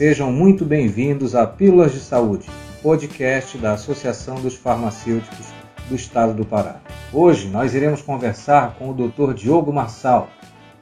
Sejam 0.00 0.32
muito 0.32 0.64
bem-vindos 0.64 1.34
a 1.34 1.46
Pílulas 1.46 1.92
de 1.92 2.00
Saúde, 2.00 2.48
podcast 2.82 3.58
da 3.58 3.74
Associação 3.74 4.40
dos 4.40 4.54
Farmacêuticos 4.54 5.48
do 5.90 5.94
Estado 5.94 6.32
do 6.32 6.42
Pará. 6.42 6.80
Hoje 7.12 7.48
nós 7.48 7.74
iremos 7.74 8.00
conversar 8.00 8.76
com 8.78 8.88
o 8.88 8.94
Dr. 8.94 9.34
Diogo 9.34 9.70
Marçal, 9.70 10.30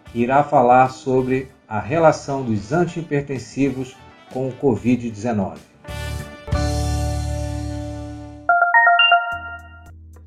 que 0.04 0.20
irá 0.20 0.45
falar 0.45 0.91
sobre 0.91 1.50
a 1.66 1.80
relação 1.80 2.45
dos 2.45 2.73
antihipertensivos 2.73 3.96
com 4.32 4.48
o 4.48 4.52
Covid-19. 4.52 5.59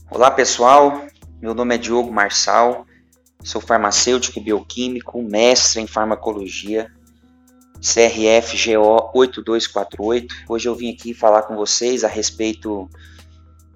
Olá 0.09 0.31
pessoal, 0.31 1.05
meu 1.41 1.55
nome 1.55 1.75
é 1.75 1.77
Diogo 1.77 2.11
Marçal, 2.11 2.85
sou 3.41 3.61
farmacêutico 3.61 4.41
bioquímico, 4.41 5.23
mestre 5.23 5.81
em 5.81 5.87
farmacologia, 5.87 6.91
CRF 7.81 8.73
GO 8.75 9.09
8248. 9.11 10.35
Hoje 10.47 10.69
eu 10.69 10.75
vim 10.75 10.93
aqui 10.93 11.15
falar 11.15 11.41
com 11.43 11.55
vocês 11.55 12.03
a 12.03 12.07
respeito 12.07 12.87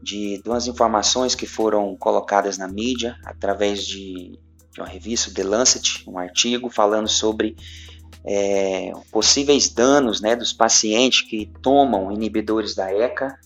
de 0.01 0.39
duas 0.43 0.67
informações 0.67 1.33
que 1.33 1.47
foram 1.47 1.95
colocadas 1.95 2.57
na 2.59 2.67
mídia 2.67 3.17
através 3.25 3.83
de, 3.83 4.37
de 4.71 4.79
uma 4.79 4.87
revista, 4.87 5.33
The 5.33 5.43
Lancet, 5.43 6.03
um 6.07 6.19
artigo 6.19 6.69
falando 6.69 7.07
sobre 7.07 7.55
é, 8.23 8.91
possíveis 9.11 9.69
danos 9.69 10.21
né, 10.21 10.35
dos 10.35 10.53
pacientes 10.53 11.21
que 11.21 11.51
tomam 11.63 12.11
inibidores 12.11 12.75
da 12.75 12.93
ECA 12.93 13.39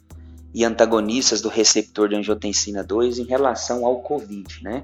e 0.53 0.65
antagonistas 0.65 1.39
do 1.41 1.47
receptor 1.47 2.09
de 2.09 2.15
angiotensina 2.15 2.83
2 2.83 3.19
em 3.19 3.25
relação 3.25 3.85
ao 3.85 4.01
COVID, 4.01 4.61
né? 4.61 4.83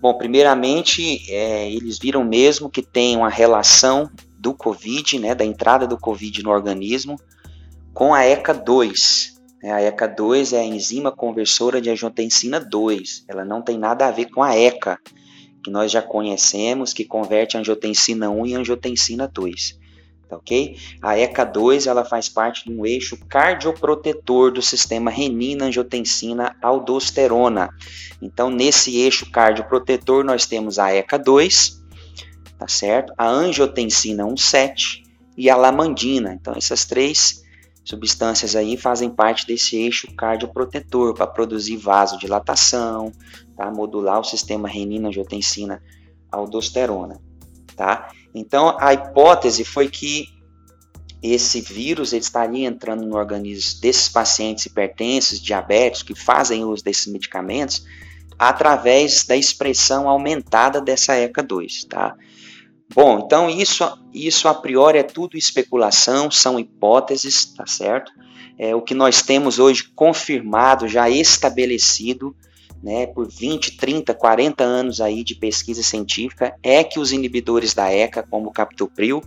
Bom, 0.00 0.16
primeiramente, 0.16 1.28
é, 1.30 1.70
eles 1.70 1.98
viram 1.98 2.22
mesmo 2.22 2.70
que 2.70 2.80
tem 2.80 3.16
uma 3.16 3.28
relação 3.28 4.08
do 4.38 4.54
COVID, 4.54 5.18
né, 5.18 5.34
da 5.34 5.44
entrada 5.44 5.86
do 5.86 5.98
COVID 5.98 6.42
no 6.42 6.50
organismo, 6.50 7.16
com 7.92 8.14
a 8.14 8.22
ECA2. 8.22 9.32
Né? 9.62 9.72
A 9.72 9.92
ECA2 9.92 10.52
é 10.52 10.60
a 10.60 10.64
enzima 10.64 11.10
conversora 11.10 11.80
de 11.80 11.90
angiotensina 11.90 12.60
2. 12.60 13.24
Ela 13.28 13.44
não 13.44 13.60
tem 13.60 13.76
nada 13.76 14.06
a 14.06 14.10
ver 14.10 14.26
com 14.26 14.42
a 14.42 14.56
ECA, 14.56 14.98
que 15.62 15.70
nós 15.70 15.90
já 15.90 16.00
conhecemos, 16.00 16.92
que 16.92 17.04
converte 17.04 17.56
angiotensina 17.56 18.30
1 18.30 18.46
em 18.46 18.56
angiotensina 18.56 19.26
2. 19.26 19.78
Tá 20.28 20.36
ok? 20.36 20.76
A 21.02 21.14
ECA2 21.14 21.86
ela 21.86 22.04
faz 22.04 22.28
parte 22.28 22.66
de 22.66 22.72
um 22.72 22.84
eixo 22.84 23.16
cardioprotetor 23.28 24.52
do 24.52 24.60
sistema 24.60 25.10
renina-angiotensina-aldosterona. 25.10 27.70
Então, 28.20 28.50
nesse 28.50 28.98
eixo 28.98 29.30
cardioprotetor, 29.30 30.22
nós 30.24 30.44
temos 30.44 30.78
a 30.78 30.90
ECA2, 30.90 31.77
tá 32.58 32.66
certo? 32.66 33.12
A 33.16 33.28
angiotensina 33.28 34.24
1,7 34.24 35.04
e 35.36 35.48
a 35.48 35.54
lamandina. 35.56 36.34
Então, 36.34 36.54
essas 36.56 36.84
três 36.84 37.44
substâncias 37.84 38.56
aí 38.56 38.76
fazem 38.76 39.08
parte 39.08 39.46
desse 39.46 39.76
eixo 39.76 40.12
cardioprotetor 40.14 41.14
para 41.14 41.26
produzir 41.26 41.76
vasodilatação, 41.76 43.12
tá? 43.56 43.70
modular 43.70 44.20
o 44.20 44.24
sistema 44.24 44.68
renina-angiotensina-aldosterona. 44.68 47.18
Tá? 47.76 48.10
Então, 48.34 48.76
a 48.78 48.92
hipótese 48.92 49.64
foi 49.64 49.88
que 49.88 50.26
esse 51.22 51.60
vírus 51.60 52.12
ele 52.12 52.22
estaria 52.22 52.66
entrando 52.66 53.06
no 53.06 53.16
organismo 53.16 53.80
desses 53.80 54.08
pacientes 54.08 54.66
hipertensos, 54.66 55.40
diabéticos, 55.40 56.02
que 56.02 56.14
fazem 56.14 56.64
uso 56.64 56.84
desses 56.84 57.06
medicamentos, 57.06 57.86
através 58.38 59.24
da 59.24 59.36
expressão 59.36 60.08
aumentada 60.08 60.80
dessa 60.80 61.14
ECA2, 61.14 61.88
tá? 61.88 62.14
Bom, 62.94 63.22
então 63.24 63.50
isso, 63.50 63.84
isso 64.14 64.48
a 64.48 64.54
priori 64.54 64.98
é 64.98 65.02
tudo 65.02 65.36
especulação, 65.36 66.30
são 66.30 66.58
hipóteses, 66.58 67.44
tá 67.44 67.66
certo? 67.66 68.10
É, 68.58 68.74
o 68.74 68.82
que 68.82 68.94
nós 68.94 69.22
temos 69.22 69.58
hoje 69.58 69.84
confirmado, 69.94 70.88
já 70.88 71.08
estabelecido, 71.08 72.34
né, 72.82 73.06
por 73.06 73.28
20, 73.28 73.76
30, 73.76 74.14
40 74.14 74.64
anos 74.64 75.00
aí 75.00 75.22
de 75.22 75.34
pesquisa 75.34 75.82
científica, 75.82 76.54
é 76.62 76.82
que 76.82 76.98
os 76.98 77.12
inibidores 77.12 77.74
da 77.74 77.92
ECA, 77.92 78.22
como 78.22 78.48
o 78.48 78.52
captopril, 78.52 79.22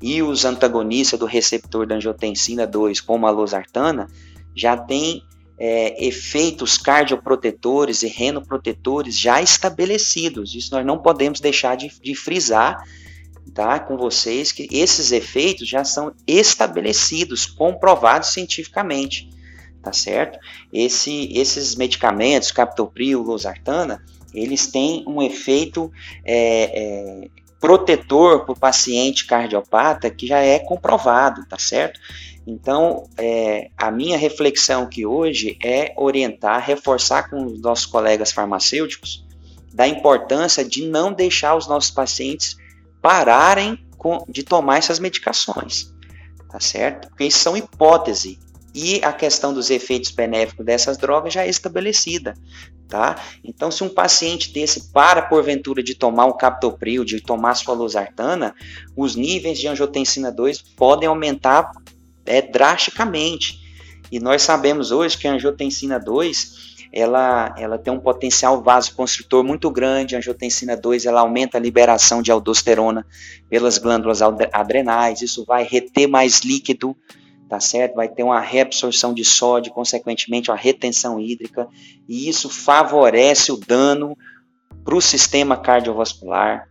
e 0.00 0.20
os 0.20 0.44
antagonistas 0.44 1.18
do 1.18 1.26
receptor 1.26 1.86
da 1.86 1.94
angiotensina 1.94 2.66
2, 2.66 3.00
como 3.00 3.26
a 3.26 3.30
losartana, 3.30 4.08
já 4.54 4.76
têm 4.76 5.22
é, 5.58 6.04
efeitos 6.04 6.76
cardioprotetores 6.76 8.02
e 8.02 8.08
renoprotetores 8.08 9.16
já 9.16 9.40
estabelecidos. 9.40 10.56
Isso 10.56 10.74
nós 10.74 10.84
não 10.84 10.98
podemos 10.98 11.38
deixar 11.38 11.76
de, 11.76 11.88
de 12.00 12.16
frisar 12.16 12.82
tá, 13.54 13.78
com 13.78 13.96
vocês 13.96 14.52
que 14.52 14.68
esses 14.70 15.12
efeitos 15.12 15.68
já 15.68 15.84
são 15.84 16.12
estabelecidos, 16.26 17.46
comprovados 17.46 18.28
cientificamente 18.28 19.28
tá 19.82 19.92
certo? 19.92 20.38
Esse, 20.72 21.28
esses 21.36 21.74
medicamentos, 21.74 22.52
captopril, 22.52 23.20
losartana, 23.20 24.02
eles 24.32 24.68
têm 24.68 25.04
um 25.06 25.20
efeito 25.20 25.90
é, 26.24 27.24
é, 27.24 27.28
protetor 27.60 28.44
para 28.44 28.52
o 28.52 28.58
paciente 28.58 29.26
cardiopata 29.26 30.08
que 30.08 30.26
já 30.26 30.38
é 30.38 30.58
comprovado, 30.58 31.44
tá 31.46 31.58
certo? 31.58 32.00
Então, 32.46 33.08
é, 33.18 33.70
a 33.76 33.90
minha 33.90 34.16
reflexão 34.16 34.84
aqui 34.84 35.04
hoje 35.04 35.58
é 35.62 35.92
orientar, 35.96 36.64
reforçar 36.64 37.28
com 37.28 37.44
os 37.44 37.60
nossos 37.60 37.86
colegas 37.86 38.32
farmacêuticos 38.32 39.24
da 39.72 39.86
importância 39.86 40.64
de 40.64 40.86
não 40.86 41.12
deixar 41.12 41.56
os 41.56 41.66
nossos 41.66 41.90
pacientes 41.90 42.56
pararem 43.02 43.84
com, 43.98 44.24
de 44.28 44.42
tomar 44.42 44.78
essas 44.78 44.98
medicações, 44.98 45.92
tá 46.48 46.58
certo? 46.60 47.08
Porque 47.08 47.24
isso 47.24 47.40
são 47.40 47.56
hipóteses, 47.56 48.38
e 48.74 49.00
a 49.04 49.12
questão 49.12 49.52
dos 49.52 49.70
efeitos 49.70 50.10
benéficos 50.10 50.64
dessas 50.64 50.96
drogas 50.96 51.34
já 51.34 51.44
é 51.44 51.48
estabelecida, 51.48 52.34
tá? 52.88 53.16
Então, 53.44 53.70
se 53.70 53.84
um 53.84 53.88
paciente 53.88 54.52
desse 54.52 54.90
para 54.92 55.22
porventura 55.22 55.82
de 55.82 55.94
tomar 55.94 56.24
um 56.24 56.36
captopril, 56.36 57.04
de 57.04 57.20
tomar 57.20 57.54
sua 57.54 57.74
losartana, 57.74 58.54
os 58.96 59.14
níveis 59.14 59.58
de 59.58 59.68
angiotensina 59.68 60.32
2 60.32 60.62
podem 60.76 61.06
aumentar 61.06 61.70
é, 62.24 62.40
drasticamente. 62.40 63.60
E 64.10 64.18
nós 64.18 64.42
sabemos 64.42 64.90
hoje 64.90 65.18
que 65.18 65.28
a 65.28 65.34
angiotensina 65.34 65.98
2 65.98 66.71
ela, 66.92 67.54
ela 67.56 67.78
tem 67.78 67.92
um 67.92 67.98
potencial 67.98 68.62
vasoconstritor 68.62 69.42
muito 69.42 69.70
grande. 69.70 70.14
A 70.14 70.18
angiotensina 70.18 70.76
2 70.76 71.06
ela 71.06 71.20
aumenta 71.20 71.56
a 71.56 71.60
liberação 71.60 72.20
de 72.20 72.30
aldosterona 72.30 73.06
pelas 73.48 73.78
glândulas 73.78 74.20
adrenais. 74.20 75.22
Isso 75.22 75.44
vai 75.46 75.64
reter 75.64 76.06
mais 76.06 76.40
líquido 76.40 76.96
tá 77.52 77.60
certo? 77.60 77.96
Vai 77.96 78.08
ter 78.08 78.22
uma 78.22 78.40
reabsorção 78.40 79.12
de 79.12 79.26
sódio, 79.26 79.74
consequentemente 79.74 80.50
uma 80.50 80.56
retenção 80.56 81.20
hídrica, 81.20 81.68
e 82.08 82.26
isso 82.26 82.48
favorece 82.48 83.52
o 83.52 83.58
dano 83.58 84.16
para 84.82 84.94
o 84.94 85.02
sistema 85.02 85.54
cardiovascular, 85.54 86.66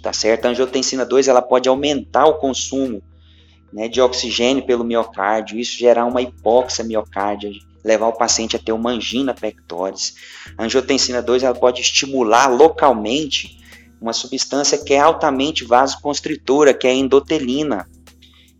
tá 0.00 0.12
certo? 0.12 0.46
A 0.46 0.50
angiotensina 0.50 1.04
2 1.04 1.26
ela 1.26 1.42
pode 1.42 1.68
aumentar 1.68 2.26
o 2.26 2.38
consumo 2.38 3.02
né, 3.72 3.88
de 3.88 4.00
oxigênio 4.00 4.64
pelo 4.64 4.84
miocárdio, 4.84 5.58
isso 5.58 5.76
gerar 5.76 6.04
uma 6.04 6.22
hipóxia 6.22 6.84
miocárdia, 6.84 7.50
levar 7.84 8.08
o 8.08 8.16
paciente 8.16 8.56
a 8.56 8.58
ter 8.58 8.72
uma 8.72 8.90
angina 8.90 9.34
pectoris. 9.34 10.14
A 10.56 10.64
angiotensina 10.64 11.20
2 11.20 11.42
ela 11.42 11.54
pode 11.54 11.80
estimular 11.80 12.46
localmente 12.46 13.58
uma 14.00 14.12
substância 14.12 14.78
que 14.78 14.94
é 14.94 14.98
altamente 14.98 15.64
vasoconstritora, 15.64 16.74
que 16.74 16.86
é 16.86 16.90
a 16.90 16.94
endotelina, 16.94 17.88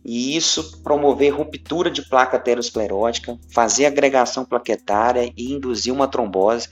e 0.05 0.35
isso 0.35 0.81
promover 0.81 1.33
ruptura 1.33 1.89
de 1.89 2.01
placa 2.01 2.37
aterosclerótica, 2.37 3.37
fazer 3.53 3.85
agregação 3.85 4.43
plaquetária 4.43 5.31
e 5.35 5.53
induzir 5.53 5.93
uma 5.93 6.07
trombose. 6.07 6.67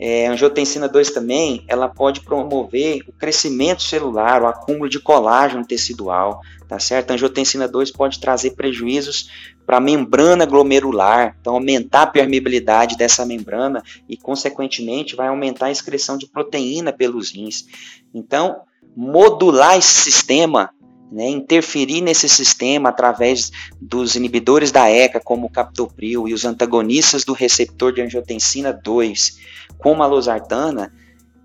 É, 0.00 0.28
a 0.28 0.32
angiotensina 0.32 0.88
2 0.88 1.10
também, 1.10 1.64
ela 1.68 1.88
pode 1.88 2.20
promover 2.20 3.02
o 3.08 3.12
crescimento 3.12 3.82
celular, 3.82 4.42
o 4.42 4.46
acúmulo 4.46 4.88
de 4.88 5.00
colágeno 5.00 5.66
tecidual, 5.66 6.40
tá 6.68 6.78
certo? 6.78 7.10
A 7.10 7.14
angiotensina 7.14 7.66
2 7.66 7.90
pode 7.90 8.20
trazer 8.20 8.52
prejuízos 8.52 9.28
para 9.68 9.76
a 9.76 9.80
membrana 9.80 10.46
glomerular, 10.46 11.36
então 11.38 11.52
aumentar 11.52 12.04
a 12.04 12.06
permeabilidade 12.06 12.96
dessa 12.96 13.26
membrana 13.26 13.82
e, 14.08 14.16
consequentemente, 14.16 15.14
vai 15.14 15.28
aumentar 15.28 15.66
a 15.66 15.70
excreção 15.70 16.16
de 16.16 16.26
proteína 16.26 16.90
pelos 16.90 17.30
rins. 17.30 17.66
Então, 18.14 18.62
modular 18.96 19.76
esse 19.76 20.10
sistema 20.10 20.70
né, 21.12 21.28
interferir 21.28 22.00
nesse 22.00 22.30
sistema 22.30 22.88
através 22.88 23.52
dos 23.78 24.16
inibidores 24.16 24.72
da 24.72 24.88
ECA, 24.88 25.20
como 25.20 25.46
o 25.46 25.50
captopril, 25.50 26.26
e 26.26 26.32
os 26.32 26.46
antagonistas 26.46 27.22
do 27.22 27.34
receptor 27.34 27.92
de 27.92 28.00
angiotensina 28.00 28.72
2, 28.72 29.38
como 29.76 30.02
a 30.02 30.06
losartana, 30.06 30.94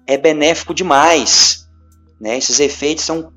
é 0.08 0.18
benéfico 0.18 0.74
demais. 0.74 1.68
Né? 2.22 2.38
Esses 2.38 2.62
efeitos 2.62 3.04
são 3.04 3.34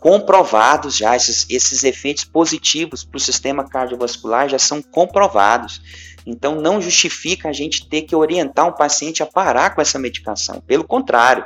comprovados 0.00 0.96
já, 0.96 1.14
esses, 1.14 1.46
esses 1.50 1.84
efeitos 1.84 2.24
positivos 2.24 3.04
para 3.04 3.18
o 3.18 3.20
sistema 3.20 3.68
cardiovascular 3.68 4.48
já 4.48 4.58
são 4.58 4.80
comprovados. 4.82 5.80
Então 6.26 6.60
não 6.60 6.80
justifica 6.80 7.48
a 7.48 7.52
gente 7.52 7.88
ter 7.88 8.02
que 8.02 8.16
orientar 8.16 8.66
um 8.66 8.72
paciente 8.72 9.22
a 9.22 9.26
parar 9.26 9.74
com 9.74 9.80
essa 9.80 9.98
medicação. 9.98 10.60
Pelo 10.66 10.84
contrário, 10.84 11.44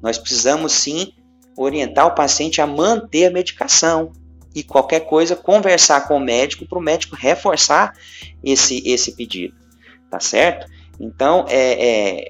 nós 0.00 0.18
precisamos 0.18 0.72
sim 0.72 1.12
orientar 1.56 2.06
o 2.06 2.14
paciente 2.14 2.60
a 2.60 2.66
manter 2.66 3.26
a 3.26 3.30
medicação, 3.30 4.12
e 4.54 4.62
qualquer 4.62 5.00
coisa 5.00 5.36
conversar 5.36 6.08
com 6.08 6.16
o 6.16 6.20
médico 6.20 6.66
para 6.66 6.78
o 6.78 6.82
médico 6.82 7.14
reforçar 7.14 7.94
esse, 8.42 8.82
esse 8.84 9.12
pedido, 9.14 9.54
tá 10.10 10.18
certo? 10.18 10.66
Então, 10.98 11.46
é, 11.48 11.88
é, 11.88 12.28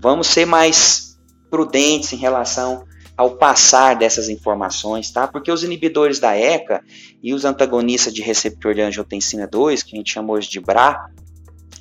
vamos 0.00 0.26
ser 0.26 0.44
mais 0.44 1.18
prudentes 1.50 2.12
em 2.12 2.16
relação 2.16 2.84
ao 3.16 3.36
passar 3.36 3.94
dessas 3.94 4.28
informações, 4.28 5.10
tá? 5.10 5.28
Porque 5.28 5.52
os 5.52 5.62
inibidores 5.62 6.18
da 6.18 6.36
ECA 6.36 6.82
e 7.22 7.34
os 7.34 7.44
antagonistas 7.44 8.12
de 8.12 8.22
receptor 8.22 8.74
de 8.74 8.80
angiotensina 8.80 9.46
2, 9.46 9.82
que 9.82 9.94
a 9.94 9.98
gente 9.98 10.12
chama 10.12 10.32
hoje 10.32 10.48
de 10.48 10.60
BRA, 10.60 11.08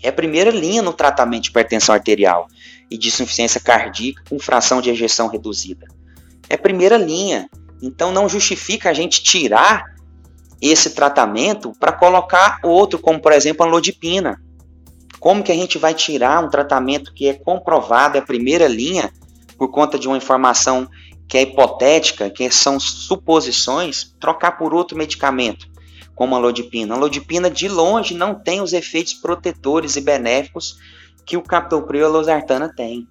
é 0.04 0.10
a 0.10 0.14
primeira 0.14 0.52
linha 0.52 0.82
no 0.82 0.94
tratamento 0.94 1.44
de 1.44 1.50
hipertensão 1.50 1.94
arterial 1.94 2.48
e 2.90 2.98
de 2.98 3.08
insuficiência 3.08 3.62
cardíaca 3.62 4.24
com 4.30 4.40
fração 4.40 4.82
de 4.82 4.90
ejeção 4.90 5.28
reduzida. 5.28 5.88
É 6.50 6.56
a 6.56 6.58
primeira 6.58 6.98
linha. 6.98 7.50
Então 7.82 8.12
não 8.12 8.28
justifica 8.28 8.90
a 8.90 8.94
gente 8.94 9.24
tirar 9.24 9.86
esse 10.62 10.92
tratamento 10.92 11.72
para 11.80 11.92
colocar 11.92 12.60
outro, 12.64 13.00
como 13.00 13.20
por 13.20 13.32
exemplo 13.32 13.66
a 13.66 13.70
lodipina. 13.70 14.40
Como 15.20 15.44
que 15.44 15.52
a 15.52 15.56
gente 15.56 15.78
vai 15.78 15.94
tirar 15.94 16.44
um 16.44 16.50
tratamento 16.50 17.14
que 17.14 17.28
é 17.28 17.34
comprovado, 17.34 18.18
é 18.18 18.20
a 18.20 18.26
primeira 18.26 18.68
linha, 18.68 19.12
por 19.58 19.70
conta 19.70 19.98
de 19.98 20.08
uma 20.08 20.18
informação 20.18 20.90
que 21.32 21.38
é 21.38 21.44
hipotética, 21.44 22.30
que 22.30 22.52
são 22.52 22.78
suposições, 22.78 24.14
trocar 24.20 24.58
por 24.58 24.74
outro 24.74 24.98
medicamento, 24.98 25.66
como 26.14 26.36
a 26.36 26.38
lodipina. 26.38 26.94
A 26.94 26.98
lodipina, 26.98 27.50
de 27.50 27.70
longe, 27.70 28.14
não 28.14 28.36
tem 28.36 28.60
os 28.60 28.74
efeitos 28.74 29.14
protetores 29.14 29.96
e 29.96 30.02
benéficos 30.02 30.76
que 31.26 31.38
o 31.38 31.42
captopril 31.42 32.02
e 32.02 32.04
a 32.04 32.10
losartana 32.10 32.68
têm. 32.76 33.08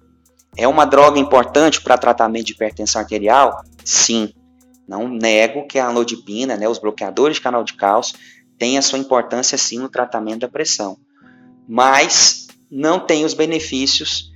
É 0.55 0.67
uma 0.67 0.85
droga 0.85 1.17
importante 1.17 1.81
para 1.81 1.97
tratamento 1.97 2.45
de 2.45 2.53
hipertensão 2.53 3.01
arterial? 3.01 3.59
Sim. 3.83 4.31
Não 4.87 5.07
nego 5.07 5.65
que 5.65 5.79
a 5.79 5.87
anlodipina, 5.87 6.55
né, 6.55 6.69
os 6.69 6.77
bloqueadores 6.77 7.37
de 7.37 7.41
canal 7.41 7.63
de 7.63 7.73
cálcio, 7.73 8.19
têm 8.55 8.77
a 8.77 8.83
sua 8.83 8.99
importância 8.99 9.57
sim 9.57 9.79
no 9.79 9.89
tratamento 9.89 10.41
da 10.41 10.47
pressão. 10.47 10.95
Mas 11.67 12.45
não 12.69 12.99
tem 12.99 13.25
os 13.25 13.33
benefícios 13.33 14.31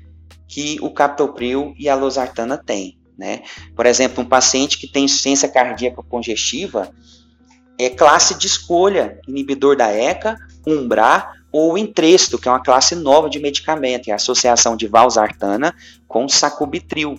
que 0.47 0.79
o 0.81 0.91
captopril 0.91 1.75
e 1.77 1.87
a 1.87 1.93
losartana 1.93 2.57
têm. 2.57 2.97
Né? 3.17 3.41
Por 3.75 3.85
exemplo, 3.85 4.23
um 4.23 4.27
paciente 4.27 4.77
que 4.77 4.87
tem 4.87 5.05
insuficiência 5.05 5.47
cardíaca 5.47 6.03
congestiva 6.03 6.91
é 7.77 7.89
classe 7.89 8.37
de 8.37 8.47
escolha, 8.47 9.19
inibidor 9.27 9.75
da 9.75 9.91
ECA, 9.91 10.37
Umbra 10.65 11.31
ou 11.51 11.77
Entresto, 11.77 12.37
que 12.37 12.47
é 12.47 12.51
uma 12.51 12.61
classe 12.61 12.95
nova 12.95 13.29
de 13.29 13.39
medicamento, 13.39 14.09
é 14.09 14.11
a 14.11 14.15
associação 14.15 14.75
de 14.75 14.87
valsartana 14.87 15.73
com 16.07 16.27
sacubitril. 16.27 17.17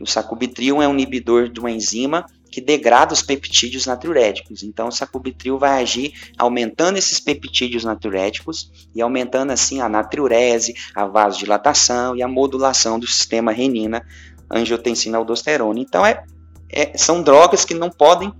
O 0.00 0.06
sacubitril 0.06 0.82
é 0.82 0.88
um 0.88 0.92
inibidor 0.92 1.48
de 1.48 1.60
uma 1.60 1.70
enzima 1.70 2.26
que 2.50 2.60
degrada 2.60 3.12
os 3.12 3.20
peptídeos 3.20 3.84
natriuréticos. 3.84 4.62
Então, 4.62 4.86
o 4.86 4.92
sacubitril 4.92 5.58
vai 5.58 5.82
agir 5.82 6.12
aumentando 6.38 6.96
esses 6.96 7.18
peptídeos 7.18 7.82
natriuréticos 7.82 8.70
e 8.94 9.02
aumentando 9.02 9.50
assim 9.50 9.80
a 9.80 9.88
natriurese, 9.88 10.72
a 10.94 11.04
vasodilatação 11.04 12.14
e 12.14 12.22
a 12.22 12.28
modulação 12.28 12.96
do 12.96 13.08
sistema 13.08 13.50
renina, 13.50 14.06
angiotensina, 14.54 15.18
aldosterona. 15.18 15.80
Então, 15.80 16.06
é, 16.06 16.24
é 16.70 16.96
são 16.96 17.22
drogas 17.22 17.64
que 17.64 17.74
não 17.74 17.90
podem 17.90 18.32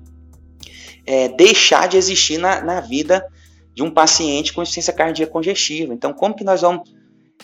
é, 1.07 1.29
deixar 1.29 1.89
de 1.89 1.97
existir 1.97 2.39
na, 2.39 2.63
na, 2.63 2.81
vida 2.81 3.27
de 3.75 3.83
um 3.83 3.91
paciente 3.91 4.53
com 4.53 4.63
insuficiência 4.63 4.93
cardíaca 4.93 5.33
congestiva. 5.33 5.93
Então, 5.93 6.13
como 6.13 6.35
que 6.35 6.45
nós 6.45 6.63
vamos 6.63 6.91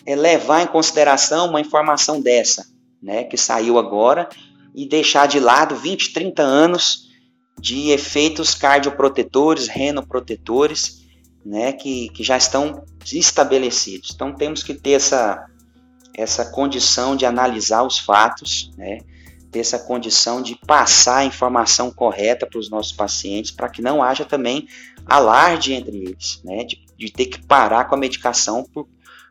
é, 0.06 0.14
levar 0.14 0.62
em 0.62 0.66
consideração 0.66 1.48
uma 1.48 1.60
informação 1.60 2.20
dessa, 2.20 2.66
né, 3.02 3.24
que 3.24 3.36
saiu 3.36 3.78
agora 3.78 4.28
e 4.74 4.86
deixar 4.86 5.26
de 5.26 5.40
lado 5.40 5.74
20, 5.74 6.12
30 6.12 6.42
anos 6.42 7.10
de 7.58 7.90
efeitos 7.90 8.54
cardioprotetores, 8.54 9.68
renoprotetores, 9.68 11.00
né, 11.44 11.72
que, 11.72 12.08
que 12.10 12.22
já 12.22 12.36
estão 12.36 12.84
estabelecidos. 13.12 14.12
Então 14.14 14.34
temos 14.34 14.62
que 14.62 14.74
ter 14.74 14.92
essa, 14.92 15.44
essa 16.14 16.44
condição 16.50 17.16
de 17.16 17.24
analisar 17.24 17.82
os 17.82 17.98
fatos, 17.98 18.70
né, 18.76 18.98
ter 19.50 19.60
essa 19.60 19.78
condição 19.78 20.40
de 20.40 20.54
passar 20.54 21.18
a 21.18 21.24
informação 21.24 21.90
correta 21.90 22.46
para 22.46 22.58
os 22.58 22.70
nossos 22.70 22.92
pacientes, 22.92 23.50
para 23.50 23.68
que 23.68 23.82
não 23.82 24.02
haja 24.02 24.24
também 24.24 24.68
alarde 25.04 25.72
entre 25.72 25.96
eles, 25.96 26.40
né, 26.44 26.64
de, 26.64 26.84
de, 26.96 27.10
ter 27.10 27.26
que 27.26 27.44
parar 27.44 27.86
com 27.86 27.94
a 27.94 27.98
medicação 27.98 28.64
por, 28.72 28.88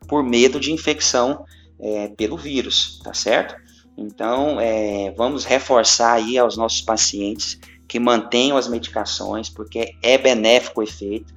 por 0.08 0.24
medo 0.24 0.60
de 0.60 0.74
infecção 0.74 1.46
é, 1.80 2.10
pelo 2.10 2.38
vírus, 2.38 3.00
tá 3.04 3.14
certo? 3.14 3.56
Então, 3.98 4.60
é, 4.60 5.12
vamos 5.12 5.44
reforçar 5.44 6.14
aí 6.14 6.38
aos 6.38 6.56
nossos 6.56 6.82
pacientes 6.82 7.60
que 7.86 8.00
mantenham 8.00 8.56
as 8.56 8.68
medicações, 8.68 9.50
porque 9.50 9.96
é 10.02 10.18
benéfico 10.18 10.80
o 10.80 10.84
efeito. 10.84 11.34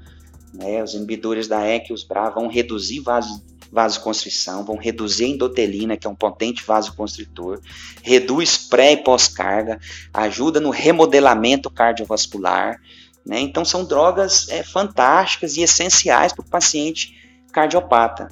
Né? 0.53 0.83
Os 0.83 0.95
inibidores 0.95 1.49
da 1.49 1.67
EC 1.67 1.91
e 1.91 1.93
os 1.93 2.05
BRA 2.05 2.31
vão 2.31 2.47
reduzir 2.47 3.01
vaso, 3.01 3.43
vasoconstrição, 3.73 4.65
vão 4.65 4.77
reduzir 4.77 5.25
a 5.25 5.29
endotelina, 5.29 5.97
que 5.97 6.07
é 6.07 6.11
um 6.11 6.15
potente 6.15 6.63
vasoconstritor, 6.63 7.59
reduz 8.03 8.59
pré 8.59 8.93
e 8.93 8.97
pós-carga, 8.99 9.81
ajuda 10.13 10.61
no 10.61 10.69
remodelamento 10.69 11.71
cardiovascular. 11.71 12.79
Né? 13.25 13.41
Então, 13.41 13.65
são 13.65 13.83
drogas 13.85 14.47
é, 14.51 14.63
fantásticas 14.63 15.57
e 15.57 15.63
essenciais 15.63 16.35
para 16.35 16.45
o 16.45 16.49
paciente 16.49 17.15
cardiopata, 17.51 18.29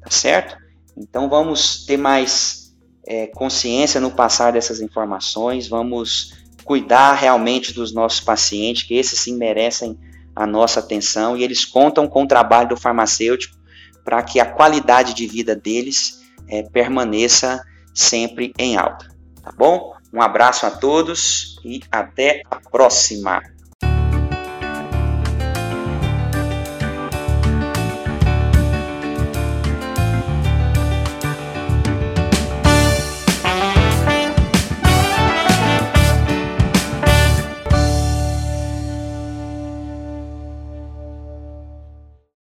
tá 0.00 0.10
certo? 0.10 0.56
Então, 0.96 1.28
vamos 1.28 1.84
ter 1.84 1.96
mais 1.96 2.72
é, 3.04 3.26
consciência 3.26 4.00
no 4.00 4.12
passar 4.12 4.52
dessas 4.52 4.80
informações, 4.80 5.66
vamos 5.66 6.34
cuidar 6.62 7.14
realmente 7.14 7.72
dos 7.72 7.92
nossos 7.92 8.20
pacientes, 8.20 8.84
que 8.84 8.94
esses 8.94 9.18
sim 9.18 9.36
merecem 9.36 9.98
a 10.36 10.46
nossa 10.46 10.80
atenção 10.80 11.36
e 11.36 11.42
eles 11.42 11.64
contam 11.64 12.06
com 12.06 12.22
o 12.22 12.28
trabalho 12.28 12.68
do 12.68 12.76
farmacêutico 12.76 13.63
para 14.04 14.22
que 14.22 14.38
a 14.38 14.46
qualidade 14.46 15.14
de 15.14 15.26
vida 15.26 15.56
deles 15.56 16.22
é, 16.48 16.62
permaneça 16.62 17.64
sempre 17.92 18.52
em 18.58 18.76
alta. 18.76 19.08
Tá 19.42 19.52
bom? 19.56 19.94
Um 20.12 20.22
abraço 20.22 20.66
a 20.66 20.70
todos 20.70 21.60
e 21.64 21.82
até 21.90 22.42
a 22.50 22.56
próxima. 22.56 23.42